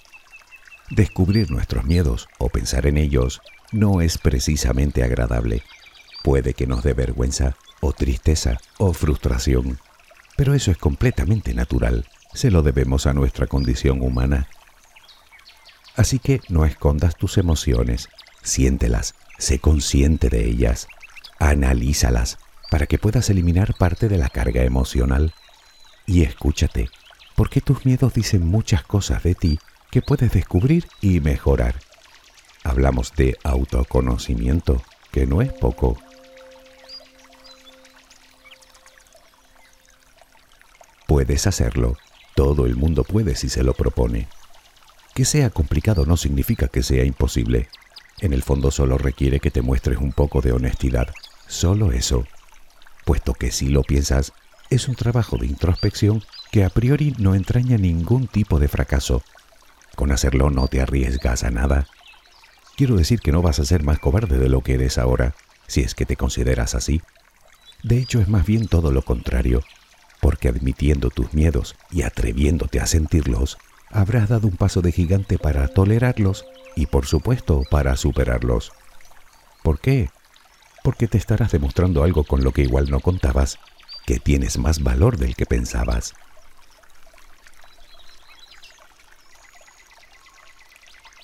Descubrir 0.91 1.53
nuestros 1.53 1.85
miedos 1.85 2.29
o 2.39 2.49
pensar 2.49 2.85
en 2.87 2.99
ellos 2.99 3.41
no 3.71 4.01
es 4.01 4.19
precisamente 4.19 5.05
agradable. 5.05 5.63
Puede 6.25 6.53
que 6.53 6.67
nos 6.67 6.83
dé 6.83 6.95
vergüenza 6.95 7.55
o 7.81 7.93
tristeza 7.93 8.59
o 8.77 8.93
frustración, 8.93 9.79
pero 10.37 10.53
eso 10.53 10.73
es 10.73 10.79
completamente 10.79 11.55
natural. 11.55 12.09
Se 12.35 12.51
lo 12.51 12.63
debemos 12.63 13.07
a 13.07 13.13
nuestra 13.13 13.47
condición 13.47 14.03
humana. 14.03 14.49
Así 15.95 16.19
que 16.19 16.41
no 16.49 16.65
escondas 16.65 17.15
tus 17.15 17.39
emociones, 17.39 18.09
siéntelas, 18.43 19.15
sé 19.39 19.61
consciente 19.61 20.29
de 20.29 20.45
ellas, 20.45 20.89
analízalas 21.39 22.39
para 22.69 22.87
que 22.87 22.99
puedas 22.99 23.31
eliminar 23.31 23.75
parte 23.75 24.09
de 24.09 24.19
la 24.19 24.29
carga 24.29 24.65
emocional. 24.65 25.35
Y 26.05 26.23
escúchate, 26.23 26.91
porque 27.37 27.61
tus 27.61 27.87
miedos 27.87 28.13
dicen 28.13 28.45
muchas 28.45 28.83
cosas 28.83 29.23
de 29.23 29.37
ti 29.37 29.61
que 29.91 30.03
puedes 30.03 30.33
descubrir 30.33 30.87
y 31.01 31.21
mejorar. 31.21 31.81
Hablamos 32.63 33.13
de 33.15 33.37
autoconocimiento, 33.43 34.83
que 35.11 35.27
no 35.27 35.43
es 35.43 35.53
poco. 35.53 35.99
Puedes 41.07 41.47
hacerlo, 41.47 41.97
todo 42.37 42.67
el 42.67 42.77
mundo 42.77 43.03
puede 43.03 43.35
si 43.35 43.49
se 43.49 43.65
lo 43.65 43.75
propone. 43.75 44.29
Que 45.15 45.25
sea 45.25 45.51
complicado 45.51 46.07
no 46.07 46.17
significa 46.17 46.69
que 46.69 46.85
sea 46.85 47.05
imposible. 47.05 47.69
En 48.21 48.33
el 48.33 48.43
fondo 48.43 48.71
solo 48.71 48.97
requiere 48.97 49.41
que 49.41 49.51
te 49.51 49.63
muestres 49.63 49.99
un 49.99 50.13
poco 50.13 50.41
de 50.41 50.53
honestidad, 50.53 51.09
solo 51.49 51.91
eso. 51.91 52.27
Puesto 53.05 53.35
que 53.35 53.51
si 53.51 53.69
lo 53.71 53.83
piensas, 53.83 54.33
es 54.69 54.87
un 54.87 54.95
trabajo 54.95 55.37
de 55.37 55.47
introspección 55.47 56.23
que 56.53 56.65
a 56.65 56.69
priori 56.69 57.15
no 57.19 57.35
entraña 57.35 57.77
ningún 57.77 58.29
tipo 58.29 58.61
de 58.61 58.69
fracaso, 58.69 59.23
con 59.97 60.13
hacerlo 60.13 60.51
no 60.51 60.69
te 60.69 60.81
arriesgas 60.81 61.45
a 61.45 61.51
nada. 61.51 61.87
Quiero 62.77 62.97
decir 62.97 63.21
que 63.21 63.33
no 63.33 63.43
vas 63.43 63.59
a 63.59 63.65
ser 63.65 63.83
más 63.83 63.99
cobarde 63.99 64.39
de 64.39 64.49
lo 64.49 64.63
que 64.63 64.75
eres 64.75 64.99
ahora, 64.99 65.35
si 65.67 65.83
es 65.83 65.95
que 65.95 66.07
te 66.07 66.17
consideras 66.17 66.75
así. 66.75 67.03
De 67.83 67.99
hecho, 67.99 68.21
es 68.21 68.29
más 68.29 68.47
bien 68.47 68.69
todo 68.69 68.91
lo 68.93 69.03
contrario, 69.03 69.63
porque 70.21 70.49
admitiendo 70.49 71.11
tus 71.11 71.33
miedos 71.35 71.77
y 71.91 72.03
atreviéndote 72.03 72.81
a 72.81 72.87
sentirlos, 72.87 73.59
habrás 73.91 74.29
dado 74.29 74.49
un 74.49 74.57
paso 74.57 74.83
de 74.83 74.93
gigante 74.93 75.39
para 75.39 75.69
tolerarlos 75.69 76.45
y 76.77 76.87
por 76.87 77.07
supuesto 77.07 77.63
para 77.71 77.97
superarlos. 77.97 78.73
¿Por 79.63 79.81
qué? 79.81 80.11
Porque 80.83 81.09
te 81.09 81.19
estarás 81.19 81.53
demostrando 81.53 82.03
algo 82.05 82.25
con 82.25 82.45
lo 82.45 82.53
que 82.53 82.63
igual 82.63 82.91
no 82.91 83.01
contabas, 83.01 83.59
que 84.07 84.19
tienes 84.19 84.59
más 84.59 84.83
valor 84.83 85.19
del 85.19 85.35
que 85.37 85.47
pensabas. 85.47 86.15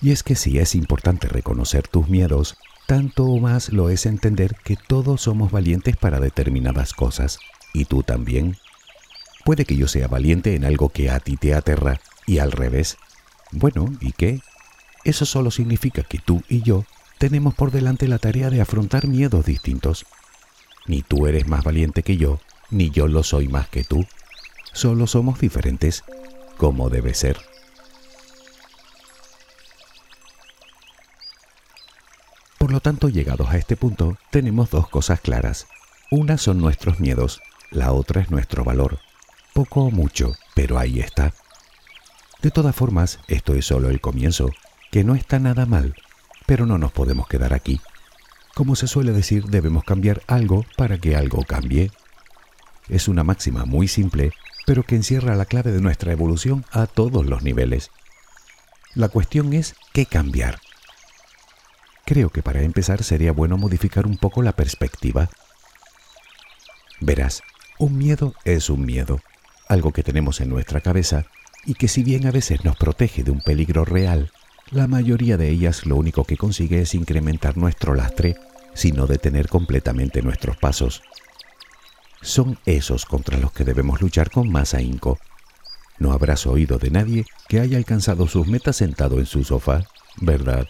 Y 0.01 0.11
es 0.11 0.23
que 0.23 0.35
si 0.35 0.59
es 0.59 0.75
importante 0.75 1.29
reconocer 1.29 1.89
tus 1.89 2.09
miedos, 2.09 2.57
tanto 2.87 3.27
más 3.39 3.73
lo 3.73 3.91
es 3.91 4.07
entender 4.07 4.57
que 4.65 4.77
todos 4.77 5.23
somos 5.23 5.51
valientes 5.51 5.97
para 5.97 6.21
determinadas 6.21 6.93
cosas, 6.93 7.39
y 7.73 7.87
tú 7.87 8.03
también. 8.03 8.57
Puede 9.45 9.65
que 9.65 9.77
yo 9.77 9.89
sea 9.89 10.09
valiente 10.09 10.55
en 10.55 10.65
algo 10.65 10.89
que 10.89 11.11
a 11.11 11.21
ti 11.21 11.37
te 11.37 11.55
aterra, 11.55 12.01
y 12.27 12.39
al 12.39 12.53
revés. 12.53 12.97
Bueno, 13.53 13.87
¿y 14.01 14.13
qué? 14.13 14.41
Eso 15.05 15.25
solo 15.25 15.51
significa 15.51 16.03
que 16.03 16.19
tú 16.19 16.43
y 16.49 16.63
yo 16.63 16.85
tenemos 17.19 17.55
por 17.55 17.71
delante 17.71 18.09
la 18.09 18.19
tarea 18.19 18.51
de 18.51 18.61
afrontar 18.61 19.07
miedos 19.07 19.47
distintos. 19.47 20.05
Ni 20.87 21.03
tú 21.03 21.27
eres 21.27 21.47
más 21.47 21.65
valiente 21.65 22.03
que 22.03 22.17
yo, 22.17 22.41
ni 22.71 22.91
yo 22.91 23.09
lo 23.09 23.23
soy 23.23 23.49
más 23.49 23.69
que 23.69 23.85
tú. 23.85 24.05
Solo 24.73 25.07
somos 25.07 25.41
diferentes, 25.41 26.05
como 26.57 26.91
debe 26.91 27.15
ser. 27.15 27.39
Por 32.67 32.73
lo 32.73 32.81
tanto, 32.81 33.09
llegados 33.09 33.49
a 33.51 33.59
este 33.59 33.77
punto, 33.77 34.19
tenemos 34.33 34.71
dos 34.71 34.89
cosas 34.89 35.21
claras. 35.21 35.69
Una 36.11 36.37
son 36.37 36.59
nuestros 36.59 36.99
miedos, 36.99 37.41
la 37.71 37.93
otra 37.93 38.21
es 38.21 38.33
nuestro 38.33 38.65
valor. 38.65 38.99
Poco 39.55 39.83
o 39.83 39.93
mucho, 39.93 40.35
pero 40.53 40.77
ahí 40.77 40.99
está. 40.99 41.33
De 42.43 42.51
todas 42.51 42.75
formas, 42.75 43.21
esto 43.29 43.55
es 43.55 43.67
solo 43.67 43.89
el 43.89 44.01
comienzo, 44.01 44.51
que 44.91 45.05
no 45.05 45.15
está 45.15 45.39
nada 45.39 45.65
mal, 45.65 45.95
pero 46.45 46.67
no 46.67 46.77
nos 46.77 46.91
podemos 46.91 47.29
quedar 47.29 47.55
aquí. 47.55 47.81
Como 48.53 48.75
se 48.75 48.89
suele 48.89 49.13
decir, 49.13 49.45
debemos 49.45 49.85
cambiar 49.85 50.23
algo 50.27 50.67
para 50.77 50.99
que 50.99 51.15
algo 51.15 51.45
cambie. 51.45 51.93
Es 52.89 53.07
una 53.07 53.23
máxima 53.23 53.65
muy 53.65 53.87
simple, 53.87 54.33
pero 54.67 54.83
que 54.83 54.97
encierra 54.97 55.37
la 55.37 55.45
clave 55.45 55.71
de 55.71 55.81
nuestra 55.81 56.11
evolución 56.11 56.65
a 56.73 56.89
todos 56.89 57.27
los 57.27 57.45
niveles. 57.45 57.93
La 58.97 59.09
cuestión 59.09 59.53
es 59.53 59.77
qué 59.93 60.05
cambiar. 60.05 60.59
Creo 62.07 62.31
que 62.31 62.41
para 62.41 62.63
empezar 62.63 63.03
sería 63.03 63.33
bueno 63.33 63.59
modificar 63.59 64.07
un 64.07 64.17
poco 64.17 64.41
la 64.41 64.53
perspectiva. 64.53 65.29
Verás, 67.01 67.43
un 67.81 67.99
miedo 67.99 68.33
es 68.45 68.71
un 68.71 68.87
miedo, 68.87 69.21
algo 69.69 69.93
que 69.93 70.05
tenemos 70.05 70.41
en 70.41 70.49
nuestra 70.49 70.81
cabeza 70.81 71.27
y 71.65 71.75
que 71.75 71.89
si 71.89 72.05
bien 72.05 72.29
a 72.29 72.31
veces 72.31 72.65
nos 72.65 72.77
protege 72.77 73.25
de 73.25 73.33
un 73.33 73.41
peligro 73.41 73.85
real, 73.85 74.31
la 74.71 74.87
mayoría 74.87 75.37
de 75.37 75.51
ellas 75.51 75.85
lo 75.85 75.97
único 75.97 76.23
que 76.23 76.37
consigue 76.37 76.81
es 76.81 76.95
incrementar 76.95 77.57
nuestro 77.57 77.97
lastre, 77.97 78.37
sino 78.73 79.09
detener 79.09 79.49
completamente 79.49 80.23
nuestros 80.23 80.57
pasos. 80.57 81.03
Son 82.23 82.57
esos 82.67 83.05
contra 83.05 83.37
los 83.39 83.51
que 83.51 83.65
debemos 83.65 84.01
luchar 84.01 84.31
con 84.31 84.49
más 84.49 84.75
ahínco. 84.75 85.19
No 85.99 86.13
habrás 86.13 86.47
oído 86.47 86.79
de 86.79 86.91
nadie 86.91 87.27
que 87.49 87.59
haya 87.59 87.79
alcanzado 87.79 88.29
sus 88.29 88.47
metas 88.47 88.77
sentado 88.77 89.19
en 89.19 89.27
su 89.27 89.43
sofá, 89.43 89.83
¿verdad? 90.21 90.69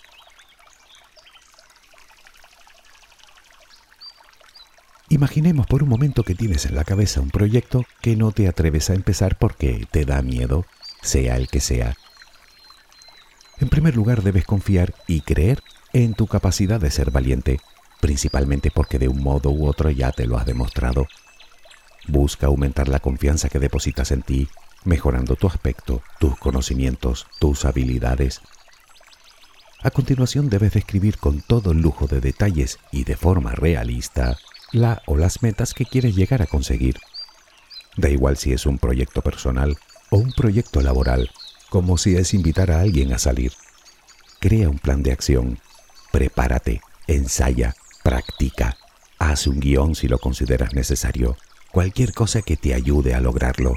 Imaginemos 5.08 5.66
por 5.68 5.84
un 5.84 5.88
momento 5.88 6.24
que 6.24 6.34
tienes 6.34 6.66
en 6.66 6.74
la 6.74 6.84
cabeza 6.84 7.20
un 7.20 7.30
proyecto 7.30 7.84
que 8.00 8.16
no 8.16 8.32
te 8.32 8.48
atreves 8.48 8.90
a 8.90 8.94
empezar 8.94 9.38
porque 9.38 9.86
te 9.90 10.04
da 10.04 10.20
miedo, 10.20 10.66
sea 11.00 11.36
el 11.36 11.46
que 11.46 11.60
sea. 11.60 11.94
En 13.58 13.68
primer 13.68 13.94
lugar 13.94 14.22
debes 14.22 14.44
confiar 14.44 14.94
y 15.06 15.20
creer 15.20 15.62
en 15.92 16.14
tu 16.14 16.26
capacidad 16.26 16.80
de 16.80 16.90
ser 16.90 17.12
valiente, 17.12 17.60
principalmente 18.00 18.72
porque 18.72 18.98
de 18.98 19.06
un 19.06 19.22
modo 19.22 19.50
u 19.50 19.66
otro 19.66 19.90
ya 19.90 20.10
te 20.10 20.26
lo 20.26 20.38
has 20.38 20.44
demostrado. 20.44 21.06
Busca 22.08 22.48
aumentar 22.48 22.88
la 22.88 22.98
confianza 22.98 23.48
que 23.48 23.60
depositas 23.60 24.10
en 24.10 24.22
ti, 24.22 24.48
mejorando 24.84 25.36
tu 25.36 25.46
aspecto, 25.46 26.02
tus 26.18 26.36
conocimientos, 26.36 27.28
tus 27.38 27.64
habilidades. 27.64 28.40
A 29.82 29.90
continuación 29.90 30.50
debes 30.50 30.72
describir 30.72 31.18
con 31.18 31.42
todo 31.42 31.74
lujo 31.74 32.08
de 32.08 32.20
detalles 32.20 32.80
y 32.90 33.04
de 33.04 33.16
forma 33.16 33.52
realista 33.52 34.36
la 34.72 35.02
o 35.06 35.16
las 35.16 35.42
metas 35.42 35.74
que 35.74 35.84
quieres 35.84 36.14
llegar 36.14 36.42
a 36.42 36.46
conseguir. 36.46 36.96
Da 37.96 38.08
igual 38.08 38.36
si 38.36 38.52
es 38.52 38.66
un 38.66 38.78
proyecto 38.78 39.22
personal 39.22 39.76
o 40.10 40.18
un 40.18 40.32
proyecto 40.32 40.80
laboral, 40.80 41.30
como 41.70 41.98
si 41.98 42.16
es 42.16 42.34
invitar 42.34 42.70
a 42.70 42.80
alguien 42.80 43.12
a 43.12 43.18
salir. 43.18 43.52
Crea 44.40 44.68
un 44.68 44.78
plan 44.78 45.02
de 45.02 45.12
acción, 45.12 45.58
prepárate, 46.12 46.80
ensaya, 47.06 47.74
practica, 48.02 48.76
haz 49.18 49.46
un 49.46 49.60
guion 49.60 49.94
si 49.94 50.08
lo 50.08 50.18
consideras 50.18 50.74
necesario, 50.74 51.36
cualquier 51.72 52.12
cosa 52.12 52.42
que 52.42 52.56
te 52.56 52.74
ayude 52.74 53.14
a 53.14 53.20
lograrlo. 53.20 53.74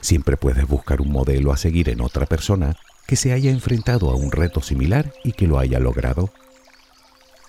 Siempre 0.00 0.36
puedes 0.36 0.66
buscar 0.66 1.00
un 1.00 1.10
modelo 1.10 1.52
a 1.52 1.56
seguir 1.56 1.88
en 1.88 2.00
otra 2.00 2.26
persona 2.26 2.76
que 3.06 3.16
se 3.16 3.32
haya 3.32 3.50
enfrentado 3.50 4.10
a 4.10 4.14
un 4.14 4.30
reto 4.30 4.60
similar 4.60 5.12
y 5.24 5.32
que 5.32 5.46
lo 5.46 5.58
haya 5.58 5.80
logrado. 5.80 6.30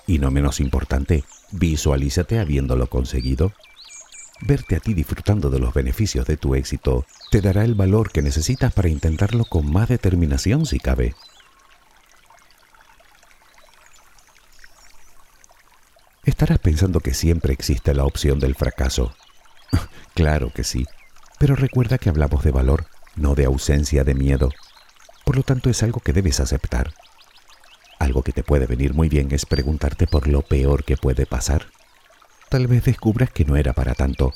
Y 0.10 0.18
no 0.18 0.32
menos 0.32 0.60
importante, 0.60 1.24
visualízate 1.52 2.40
habiéndolo 2.40 2.88
conseguido. 2.88 3.54
Verte 4.42 4.76
a 4.76 4.80
ti 4.80 4.96
disfrutando 4.96 5.52
de 5.52 5.60
los 5.60 5.72
beneficios 5.72 6.26
de 6.26 6.36
tu 6.36 6.56
éxito 6.56 7.06
te 7.30 7.42
dará 7.42 7.64
el 7.64 7.76
valor 7.76 8.12
que 8.12 8.24
necesitas 8.24 8.74
para 8.74 8.90
intentarlo 8.90 9.46
con 9.46 9.72
más 9.72 9.88
determinación 9.88 10.66
si 10.66 10.80
cabe. 10.80 11.14
Estarás 16.24 16.58
pensando 16.58 17.02
que 17.02 17.14
siempre 17.14 17.54
existe 17.54 17.94
la 17.94 18.06
opción 18.06 18.40
del 18.40 18.56
fracaso. 18.56 19.14
claro 20.16 20.52
que 20.52 20.64
sí, 20.64 20.88
pero 21.38 21.56
recuerda 21.56 22.00
que 22.00 22.10
hablamos 22.10 22.44
de 22.44 22.50
valor, 22.50 22.88
no 23.16 23.36
de 23.36 23.46
ausencia 23.46 24.04
de 24.04 24.16
miedo. 24.16 24.50
Por 25.24 25.36
lo 25.38 25.44
tanto 25.44 25.70
es 25.70 25.84
algo 25.84 26.00
que 26.00 26.14
debes 26.14 26.40
aceptar. 26.40 26.96
Algo 28.00 28.24
que 28.24 28.32
te 28.32 28.44
puede 28.44 28.66
venir 28.66 28.94
muy 28.94 29.10
bien 29.10 29.28
es 29.32 29.46
preguntarte 29.46 30.08
por 30.08 30.28
lo 30.28 30.42
peor 30.42 30.86
que 30.86 30.98
puede 30.98 31.26
pasar. 31.26 31.68
Tal 32.48 32.66
vez 32.66 32.86
descubras 32.86 33.30
que 33.30 33.46
no 33.46 33.58
era 33.58 33.74
para 33.74 33.94
tanto, 33.94 34.34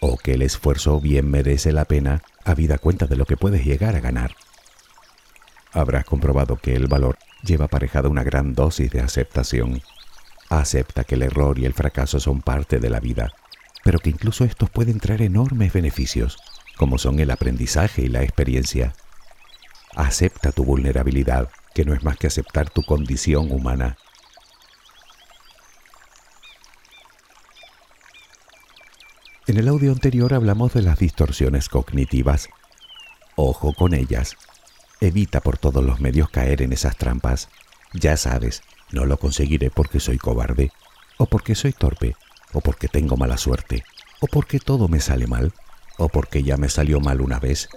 o 0.00 0.16
que 0.16 0.32
el 0.34 0.42
esfuerzo 0.42 1.00
bien 1.00 1.30
merece 1.30 1.72
la 1.72 1.84
pena, 1.84 2.22
habida 2.44 2.78
cuenta 2.78 3.06
de 3.06 3.16
lo 3.16 3.26
que 3.26 3.36
puedes 3.36 3.64
llegar 3.64 3.94
a 3.94 4.00
ganar. 4.00 4.34
Habrás 5.72 6.04
comprobado 6.04 6.56
que 6.56 6.74
el 6.74 6.88
valor 6.88 7.18
lleva 7.42 7.66
aparejada 7.66 8.08
una 8.08 8.24
gran 8.24 8.54
dosis 8.54 8.90
de 8.90 9.00
aceptación. 9.00 9.82
Acepta 10.48 11.04
que 11.04 11.14
el 11.14 11.22
error 11.22 11.58
y 11.58 11.66
el 11.66 11.74
fracaso 11.74 12.18
son 12.18 12.42
parte 12.42 12.80
de 12.80 12.90
la 12.90 12.98
vida, 12.98 13.32
pero 13.84 13.98
que 13.98 14.10
incluso 14.10 14.44
estos 14.44 14.70
pueden 14.70 14.98
traer 15.00 15.22
enormes 15.22 15.72
beneficios, 15.72 16.38
como 16.76 16.98
son 16.98 17.20
el 17.20 17.30
aprendizaje 17.30 18.02
y 18.02 18.08
la 18.08 18.22
experiencia. 18.22 18.94
Acepta 19.94 20.52
tu 20.52 20.64
vulnerabilidad, 20.64 21.50
que 21.74 21.84
no 21.84 21.94
es 21.94 22.02
más 22.02 22.16
que 22.16 22.26
aceptar 22.26 22.70
tu 22.70 22.82
condición 22.82 23.50
humana. 23.50 23.96
En 29.46 29.58
el 29.58 29.68
audio 29.68 29.90
anterior 29.90 30.34
hablamos 30.34 30.72
de 30.72 30.82
las 30.82 30.98
distorsiones 30.98 31.68
cognitivas. 31.68 32.48
Ojo 33.34 33.72
con 33.72 33.92
ellas. 33.92 34.36
Evita 35.00 35.40
por 35.40 35.58
todos 35.58 35.84
los 35.84 36.00
medios 36.00 36.30
caer 36.30 36.62
en 36.62 36.72
esas 36.72 36.96
trampas. 36.96 37.48
Ya 37.92 38.16
sabes, 38.16 38.62
no 38.92 39.04
lo 39.04 39.16
conseguiré 39.16 39.70
porque 39.70 39.98
soy 39.98 40.16
cobarde, 40.16 40.70
o 41.18 41.26
porque 41.26 41.54
soy 41.54 41.72
torpe, 41.72 42.14
o 42.52 42.60
porque 42.60 42.88
tengo 42.88 43.16
mala 43.16 43.36
suerte, 43.36 43.84
o 44.20 44.26
porque 44.26 44.60
todo 44.60 44.86
me 44.86 45.00
sale 45.00 45.26
mal, 45.26 45.52
o 45.98 46.08
porque 46.08 46.42
ya 46.42 46.56
me 46.56 46.68
salió 46.68 47.00
mal 47.00 47.20
una 47.20 47.40
vez. 47.40 47.68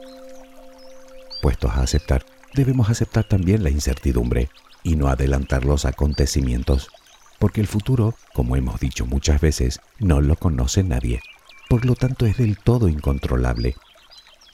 Puestos 1.42 1.72
a 1.72 1.82
aceptar, 1.82 2.26
debemos 2.56 2.90
aceptar 2.90 3.26
también 3.26 3.64
la 3.64 3.70
incertidumbre 3.70 4.50
y 4.84 4.96
no 4.96 5.08
adelantar 5.08 5.66
los 5.66 5.86
acontecimientos, 5.86 6.90
porque 7.38 7.62
el 7.62 7.68
futuro, 7.68 8.16
como 8.34 8.56
hemos 8.56 8.80
dicho 8.80 9.06
muchas 9.06 9.42
veces, 9.42 9.82
no 10.00 10.22
lo 10.22 10.36
conoce 10.36 10.84
nadie, 10.84 11.22
por 11.70 11.86
lo 11.86 11.96
tanto 11.96 12.26
es 12.26 12.38
del 12.38 12.58
todo 12.58 12.88
incontrolable. 12.88 13.76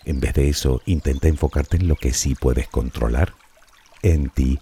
En 0.04 0.20
vez 0.20 0.34
de 0.34 0.50
eso, 0.50 0.82
intenta 0.86 1.28
enfocarte 1.28 1.78
en 1.78 1.88
lo 1.88 1.96
que 1.96 2.14
sí 2.14 2.36
puedes 2.36 2.68
controlar, 2.68 3.34
en 4.02 4.30
ti 4.30 4.60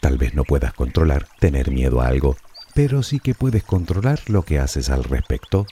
Tal 0.00 0.16
vez 0.16 0.34
no 0.34 0.44
puedas 0.44 0.72
controlar 0.72 1.26
tener 1.40 1.70
miedo 1.70 2.00
a 2.00 2.06
algo, 2.06 2.36
pero 2.74 3.02
sí 3.02 3.18
que 3.18 3.34
puedes 3.34 3.64
controlar 3.64 4.20
lo 4.26 4.42
que 4.42 4.58
haces 4.58 4.90
al 4.90 5.04
respecto. 5.04 5.66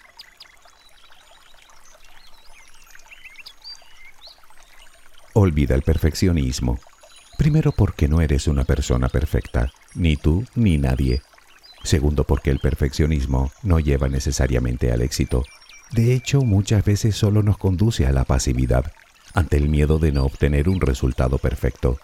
Olvida 5.38 5.74
el 5.74 5.82
perfeccionismo. 5.82 6.78
Primero 7.36 7.70
porque 7.70 8.08
no 8.08 8.22
eres 8.22 8.46
una 8.46 8.64
persona 8.64 9.10
perfecta, 9.10 9.70
ni 9.94 10.16
tú 10.16 10.46
ni 10.54 10.78
nadie. 10.78 11.20
Segundo 11.82 12.24
porque 12.24 12.50
el 12.50 12.58
perfeccionismo 12.58 13.52
no 13.62 13.78
lleva 13.78 14.08
necesariamente 14.08 14.92
al 14.92 15.02
éxito. 15.02 15.44
De 15.92 16.14
hecho, 16.14 16.40
muchas 16.40 16.86
veces 16.86 17.16
solo 17.16 17.42
nos 17.42 17.58
conduce 17.58 18.06
a 18.06 18.12
la 18.12 18.24
pasividad, 18.24 18.94
ante 19.34 19.58
el 19.58 19.68
miedo 19.68 19.98
de 19.98 20.10
no 20.10 20.24
obtener 20.24 20.70
un 20.70 20.80
resultado 20.80 21.36
perfecto. 21.36 21.98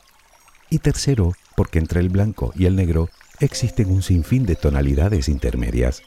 Y 0.68 0.80
tercero, 0.80 1.32
porque 1.56 1.78
entre 1.78 2.00
el 2.00 2.10
blanco 2.10 2.52
y 2.54 2.66
el 2.66 2.76
negro 2.76 3.08
existen 3.40 3.90
un 3.90 4.02
sinfín 4.02 4.44
de 4.44 4.56
tonalidades 4.56 5.30
intermedias. 5.30 6.02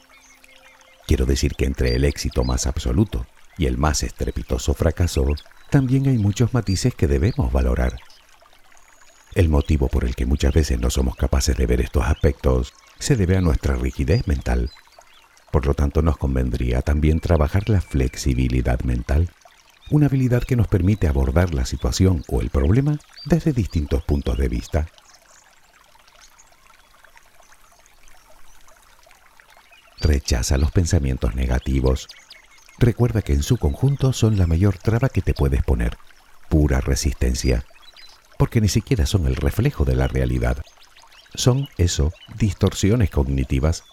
Quiero 1.08 1.26
decir 1.26 1.56
que 1.56 1.64
entre 1.64 1.96
el 1.96 2.04
éxito 2.04 2.44
más 2.44 2.68
absoluto 2.68 3.26
y 3.58 3.66
el 3.66 3.78
más 3.78 4.04
estrepitoso 4.04 4.74
fracaso, 4.74 5.34
también 5.70 6.06
hay 6.08 6.18
muchos 6.18 6.54
matices 6.54 6.94
que 6.94 7.06
debemos 7.06 7.52
valorar. 7.52 7.98
El 9.34 9.48
motivo 9.48 9.88
por 9.88 10.04
el 10.04 10.14
que 10.14 10.24
muchas 10.26 10.54
veces 10.54 10.80
no 10.80 10.90
somos 10.90 11.16
capaces 11.16 11.56
de 11.56 11.66
ver 11.66 11.80
estos 11.80 12.04
aspectos 12.04 12.72
se 12.98 13.16
debe 13.16 13.36
a 13.36 13.42
nuestra 13.42 13.76
rigidez 13.76 14.26
mental. 14.26 14.70
Por 15.50 15.66
lo 15.66 15.74
tanto, 15.74 16.02
nos 16.02 16.16
convendría 16.16 16.82
también 16.82 17.20
trabajar 17.20 17.68
la 17.68 17.80
flexibilidad 17.80 18.80
mental, 18.80 19.30
una 19.90 20.06
habilidad 20.06 20.42
que 20.42 20.56
nos 20.56 20.68
permite 20.68 21.06
abordar 21.06 21.54
la 21.54 21.66
situación 21.66 22.24
o 22.28 22.40
el 22.40 22.50
problema 22.50 22.98
desde 23.24 23.52
distintos 23.52 24.02
puntos 24.04 24.38
de 24.38 24.48
vista. 24.48 24.88
Rechaza 30.00 30.56
los 30.56 30.70
pensamientos 30.72 31.34
negativos. 31.34 32.08
Recuerda 32.78 33.22
que 33.22 33.32
en 33.32 33.42
su 33.42 33.56
conjunto 33.56 34.12
son 34.12 34.36
la 34.36 34.46
mayor 34.46 34.76
traba 34.78 35.08
que 35.08 35.22
te 35.22 35.32
puedes 35.32 35.62
poner, 35.62 35.96
pura 36.48 36.80
resistencia, 36.80 37.64
porque 38.38 38.60
ni 38.60 38.68
siquiera 38.68 39.06
son 39.06 39.26
el 39.26 39.36
reflejo 39.36 39.84
de 39.84 39.96
la 39.96 40.08
realidad. 40.08 40.62
Son 41.34 41.68
eso, 41.78 42.12
distorsiones 42.36 43.10
cognitivas. 43.10 43.84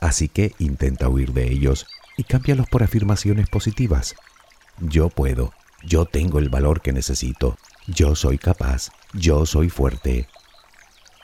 Así 0.00 0.28
que 0.28 0.54
intenta 0.58 1.08
huir 1.08 1.32
de 1.32 1.50
ellos 1.50 1.86
y 2.16 2.24
cámbialos 2.24 2.68
por 2.68 2.82
afirmaciones 2.82 3.48
positivas. 3.48 4.14
Yo 4.80 5.08
puedo, 5.08 5.52
yo 5.84 6.06
tengo 6.06 6.38
el 6.38 6.48
valor 6.48 6.80
que 6.80 6.92
necesito, 6.92 7.58
yo 7.86 8.14
soy 8.14 8.38
capaz, 8.38 8.90
yo 9.12 9.46
soy 9.46 9.68
fuerte. 9.68 10.28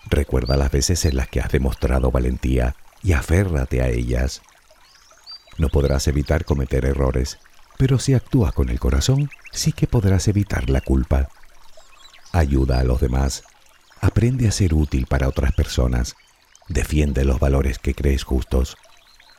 Recuerda 0.09 0.57
las 0.57 0.71
veces 0.71 1.05
en 1.05 1.17
las 1.17 1.29
que 1.29 1.41
has 1.41 1.51
demostrado 1.51 2.11
valentía 2.11 2.77
y 3.03 3.13
aférrate 3.13 3.83
a 3.83 3.89
ellas. 3.89 4.43
No 5.59 5.69
podrás 5.69 6.09
evitar 6.09 6.45
cometer 6.45 6.85
errores, 6.85 7.38
pero 7.77 7.99
si 7.99 8.15
actúas 8.15 8.53
con 8.53 8.69
el 8.69 8.81
corazón, 8.81 9.31
sí 9.51 9.73
que 9.73 9.87
podrás 9.87 10.29
evitar 10.29 10.71
la 10.71 10.81
culpa. 10.81 11.29
Ayuda 12.33 12.81
a 12.81 12.85
los 12.85 13.01
demás. 13.01 13.45
Aprende 14.01 14.49
a 14.49 14.53
ser 14.53 14.75
útil 14.75 15.07
para 15.07 15.29
otras 15.29 15.53
personas. 15.53 16.17
Defiende 16.69 17.25
los 17.25 17.38
valores 17.38 17.79
que 17.79 17.95
crees 17.95 18.25
justos. 18.25 18.77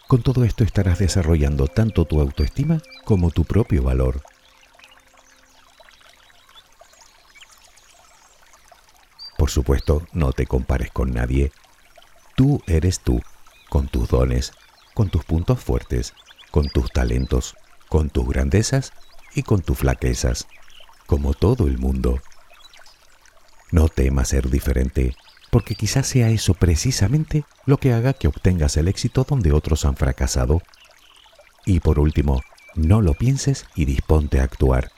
Con 0.08 0.22
todo 0.22 0.44
esto 0.44 0.64
estarás 0.64 1.00
desarrollando 1.00 1.68
tanto 1.68 2.06
tu 2.06 2.22
autoestima 2.22 2.82
como 3.04 3.32
tu 3.32 3.46
propio 3.46 3.84
valor. 3.84 4.22
Por 9.38 9.50
supuesto, 9.50 10.06
no 10.14 10.32
te 10.32 10.46
compares 10.46 10.92
con 10.92 11.12
nadie. 11.12 11.52
Tú 12.36 12.62
eres 12.68 13.00
tú 13.00 13.22
con 13.70 13.88
tus 13.88 14.08
dones, 14.10 14.54
con 14.94 15.10
tus 15.10 15.24
puntos 15.26 15.60
fuertes, 15.60 16.14
con 16.52 16.70
tus 16.70 16.92
talentos, 16.92 17.56
con 17.90 18.10
tus 18.10 18.28
grandezas 18.28 18.94
y 19.34 19.44
con 19.44 19.62
tus 19.62 19.80
flaquezas, 19.80 20.48
como 21.08 21.34
todo 21.34 21.68
el 21.68 21.78
mundo. 21.78 22.22
No 23.72 23.88
temas 23.90 24.30
ser 24.30 24.50
diferente, 24.50 25.16
porque 25.50 25.76
quizás 25.76 26.08
sea 26.08 26.30
eso 26.30 26.54
precisamente 26.54 27.44
lo 27.66 27.78
que 27.78 27.94
haga 27.94 28.14
que 28.14 28.28
obtengas 28.28 28.78
el 28.78 28.88
éxito 28.88 29.26
donde 29.28 29.52
otros 29.52 29.86
han 29.86 29.96
fracasado. 29.96 30.62
Y 31.66 31.80
por 31.80 32.00
último, 32.00 32.42
no 32.76 33.02
lo 33.02 33.14
pienses 33.14 33.66
y 33.76 33.86
disponte 33.86 34.40
a 34.40 34.44
actuar. 34.44 34.92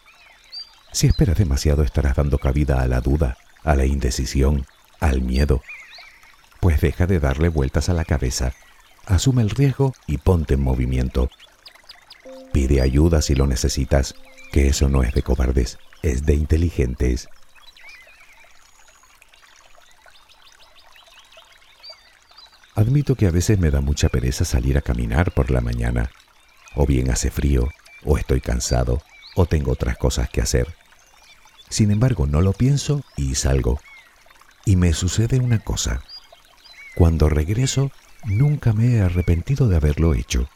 Si 0.92 1.08
esperas 1.08 1.38
demasiado 1.38 1.84
estarás 1.84 2.16
dando 2.16 2.38
cabida 2.38 2.82
a 2.82 2.88
la 2.88 3.02
duda, 3.02 3.38
a 3.64 3.76
la 3.76 3.86
indecisión, 3.86 4.66
al 5.00 5.22
miedo. 5.22 5.62
Pues 6.60 6.82
deja 6.82 7.06
de 7.06 7.20
darle 7.20 7.50
vueltas 7.50 7.90
a 7.90 7.94
la 7.94 8.06
cabeza 8.06 8.54
asume 9.06 9.42
el 9.42 9.50
riesgo 9.50 9.94
y 10.08 10.18
ponte 10.18 10.56
en 10.56 10.64
movimiento. 10.64 11.30
Pide 12.54 12.82
ayuda 12.82 13.22
si 13.22 13.36
lo 13.36 13.48
necesitas, 13.48 14.16
que 14.52 14.68
eso 14.68 14.90
no 14.90 15.04
es 15.04 15.14
de 15.14 15.22
cobardes, 15.22 15.78
es 16.02 16.26
de 16.26 16.36
inteligentes. 16.36 17.28
Admito 22.76 23.16
que 23.16 23.28
a 23.28 23.32
veces 23.32 23.58
me 23.58 23.72
da 23.72 23.80
mucha 23.80 24.10
pereza 24.10 24.44
salir 24.44 24.78
a 24.78 24.82
caminar 24.82 25.32
por 25.32 25.50
la 25.50 25.62
mañana. 25.62 26.12
O 26.76 26.86
bien 26.86 27.10
hace 27.10 27.32
frío, 27.32 27.70
o 28.04 28.18
estoy 28.18 28.42
cansado, 28.42 29.02
o 29.36 29.46
tengo 29.46 29.72
otras 29.72 29.98
cosas 29.98 30.30
que 30.30 30.42
hacer. 30.42 30.76
Sin 31.70 31.90
embargo, 31.90 32.28
no 32.28 32.42
lo 32.42 32.52
pienso 32.52 33.04
y 33.16 33.36
salgo. 33.36 33.80
Y 34.66 34.76
me 34.76 34.94
sucede 34.94 35.40
una 35.40 35.60
cosa. 35.60 36.02
Cuando 36.96 37.30
regreso, 37.30 37.92
nunca 38.26 38.74
me 38.74 38.96
he 38.96 39.02
arrepentido 39.02 39.68
de 39.68 39.78
haberlo 39.78 40.14
hecho, 40.14 40.50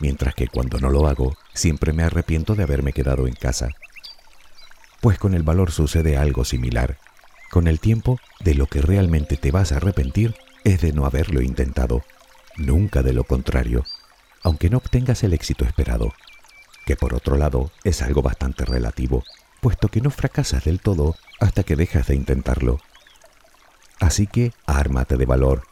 mientras 0.00 0.34
que 0.34 0.48
cuando 0.48 0.78
no 0.78 0.90
lo 0.90 1.06
hago, 1.06 1.36
siempre 1.52 1.92
me 1.92 2.02
arrepiento 2.02 2.54
de 2.54 2.64
haberme 2.64 2.92
quedado 2.92 3.26
en 3.26 3.34
casa. 3.34 3.68
Pues 5.00 5.18
con 5.18 5.34
el 5.34 5.42
valor 5.42 5.70
sucede 5.70 6.16
algo 6.16 6.44
similar. 6.44 6.98
Con 7.50 7.68
el 7.68 7.78
tiempo, 7.78 8.18
de 8.40 8.54
lo 8.54 8.66
que 8.66 8.82
realmente 8.82 9.36
te 9.36 9.52
vas 9.52 9.70
a 9.70 9.76
arrepentir 9.76 10.34
es 10.64 10.80
de 10.80 10.92
no 10.92 11.06
haberlo 11.06 11.40
intentado, 11.40 12.02
nunca 12.56 13.02
de 13.02 13.12
lo 13.12 13.24
contrario, 13.24 13.84
aunque 14.42 14.70
no 14.70 14.78
obtengas 14.78 15.22
el 15.22 15.34
éxito 15.34 15.64
esperado, 15.64 16.12
que 16.84 16.96
por 16.96 17.14
otro 17.14 17.36
lado 17.36 17.70
es 17.84 18.02
algo 18.02 18.22
bastante 18.22 18.64
relativo, 18.64 19.22
puesto 19.60 19.88
que 19.88 20.00
no 20.00 20.10
fracasas 20.10 20.64
del 20.64 20.80
todo 20.80 21.16
hasta 21.38 21.62
que 21.62 21.76
dejas 21.76 22.08
de 22.08 22.16
intentarlo. 22.16 22.80
Así 24.00 24.26
que 24.26 24.52
ármate 24.66 25.16
de 25.16 25.26
valor 25.26 25.62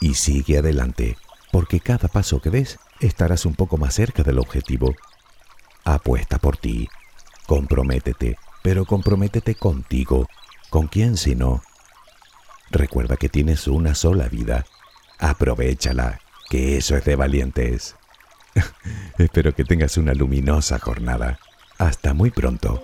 y 0.00 0.14
sigue 0.14 0.58
adelante, 0.58 1.16
porque 1.52 1.80
cada 1.80 2.08
paso 2.08 2.40
que 2.40 2.50
des 2.50 2.78
estarás 3.00 3.46
un 3.46 3.54
poco 3.54 3.76
más 3.76 3.94
cerca 3.94 4.22
del 4.22 4.38
objetivo. 4.38 4.94
Apuesta 5.84 6.38
por 6.38 6.56
ti, 6.56 6.88
comprométete, 7.46 8.38
pero 8.62 8.84
comprométete 8.84 9.54
contigo. 9.54 10.28
¿Con 10.70 10.88
quién 10.88 11.16
si 11.16 11.34
no? 11.34 11.62
Recuerda 12.70 13.16
que 13.16 13.28
tienes 13.28 13.66
una 13.66 13.94
sola 13.94 14.28
vida. 14.28 14.64
Aprovechala, 15.18 16.20
que 16.48 16.76
eso 16.76 16.96
es 16.96 17.04
de 17.04 17.16
valientes. 17.16 17.96
Espero 19.18 19.54
que 19.54 19.64
tengas 19.64 19.96
una 19.96 20.14
luminosa 20.14 20.78
jornada. 20.78 21.38
Hasta 21.78 22.14
muy 22.14 22.30
pronto. 22.30 22.82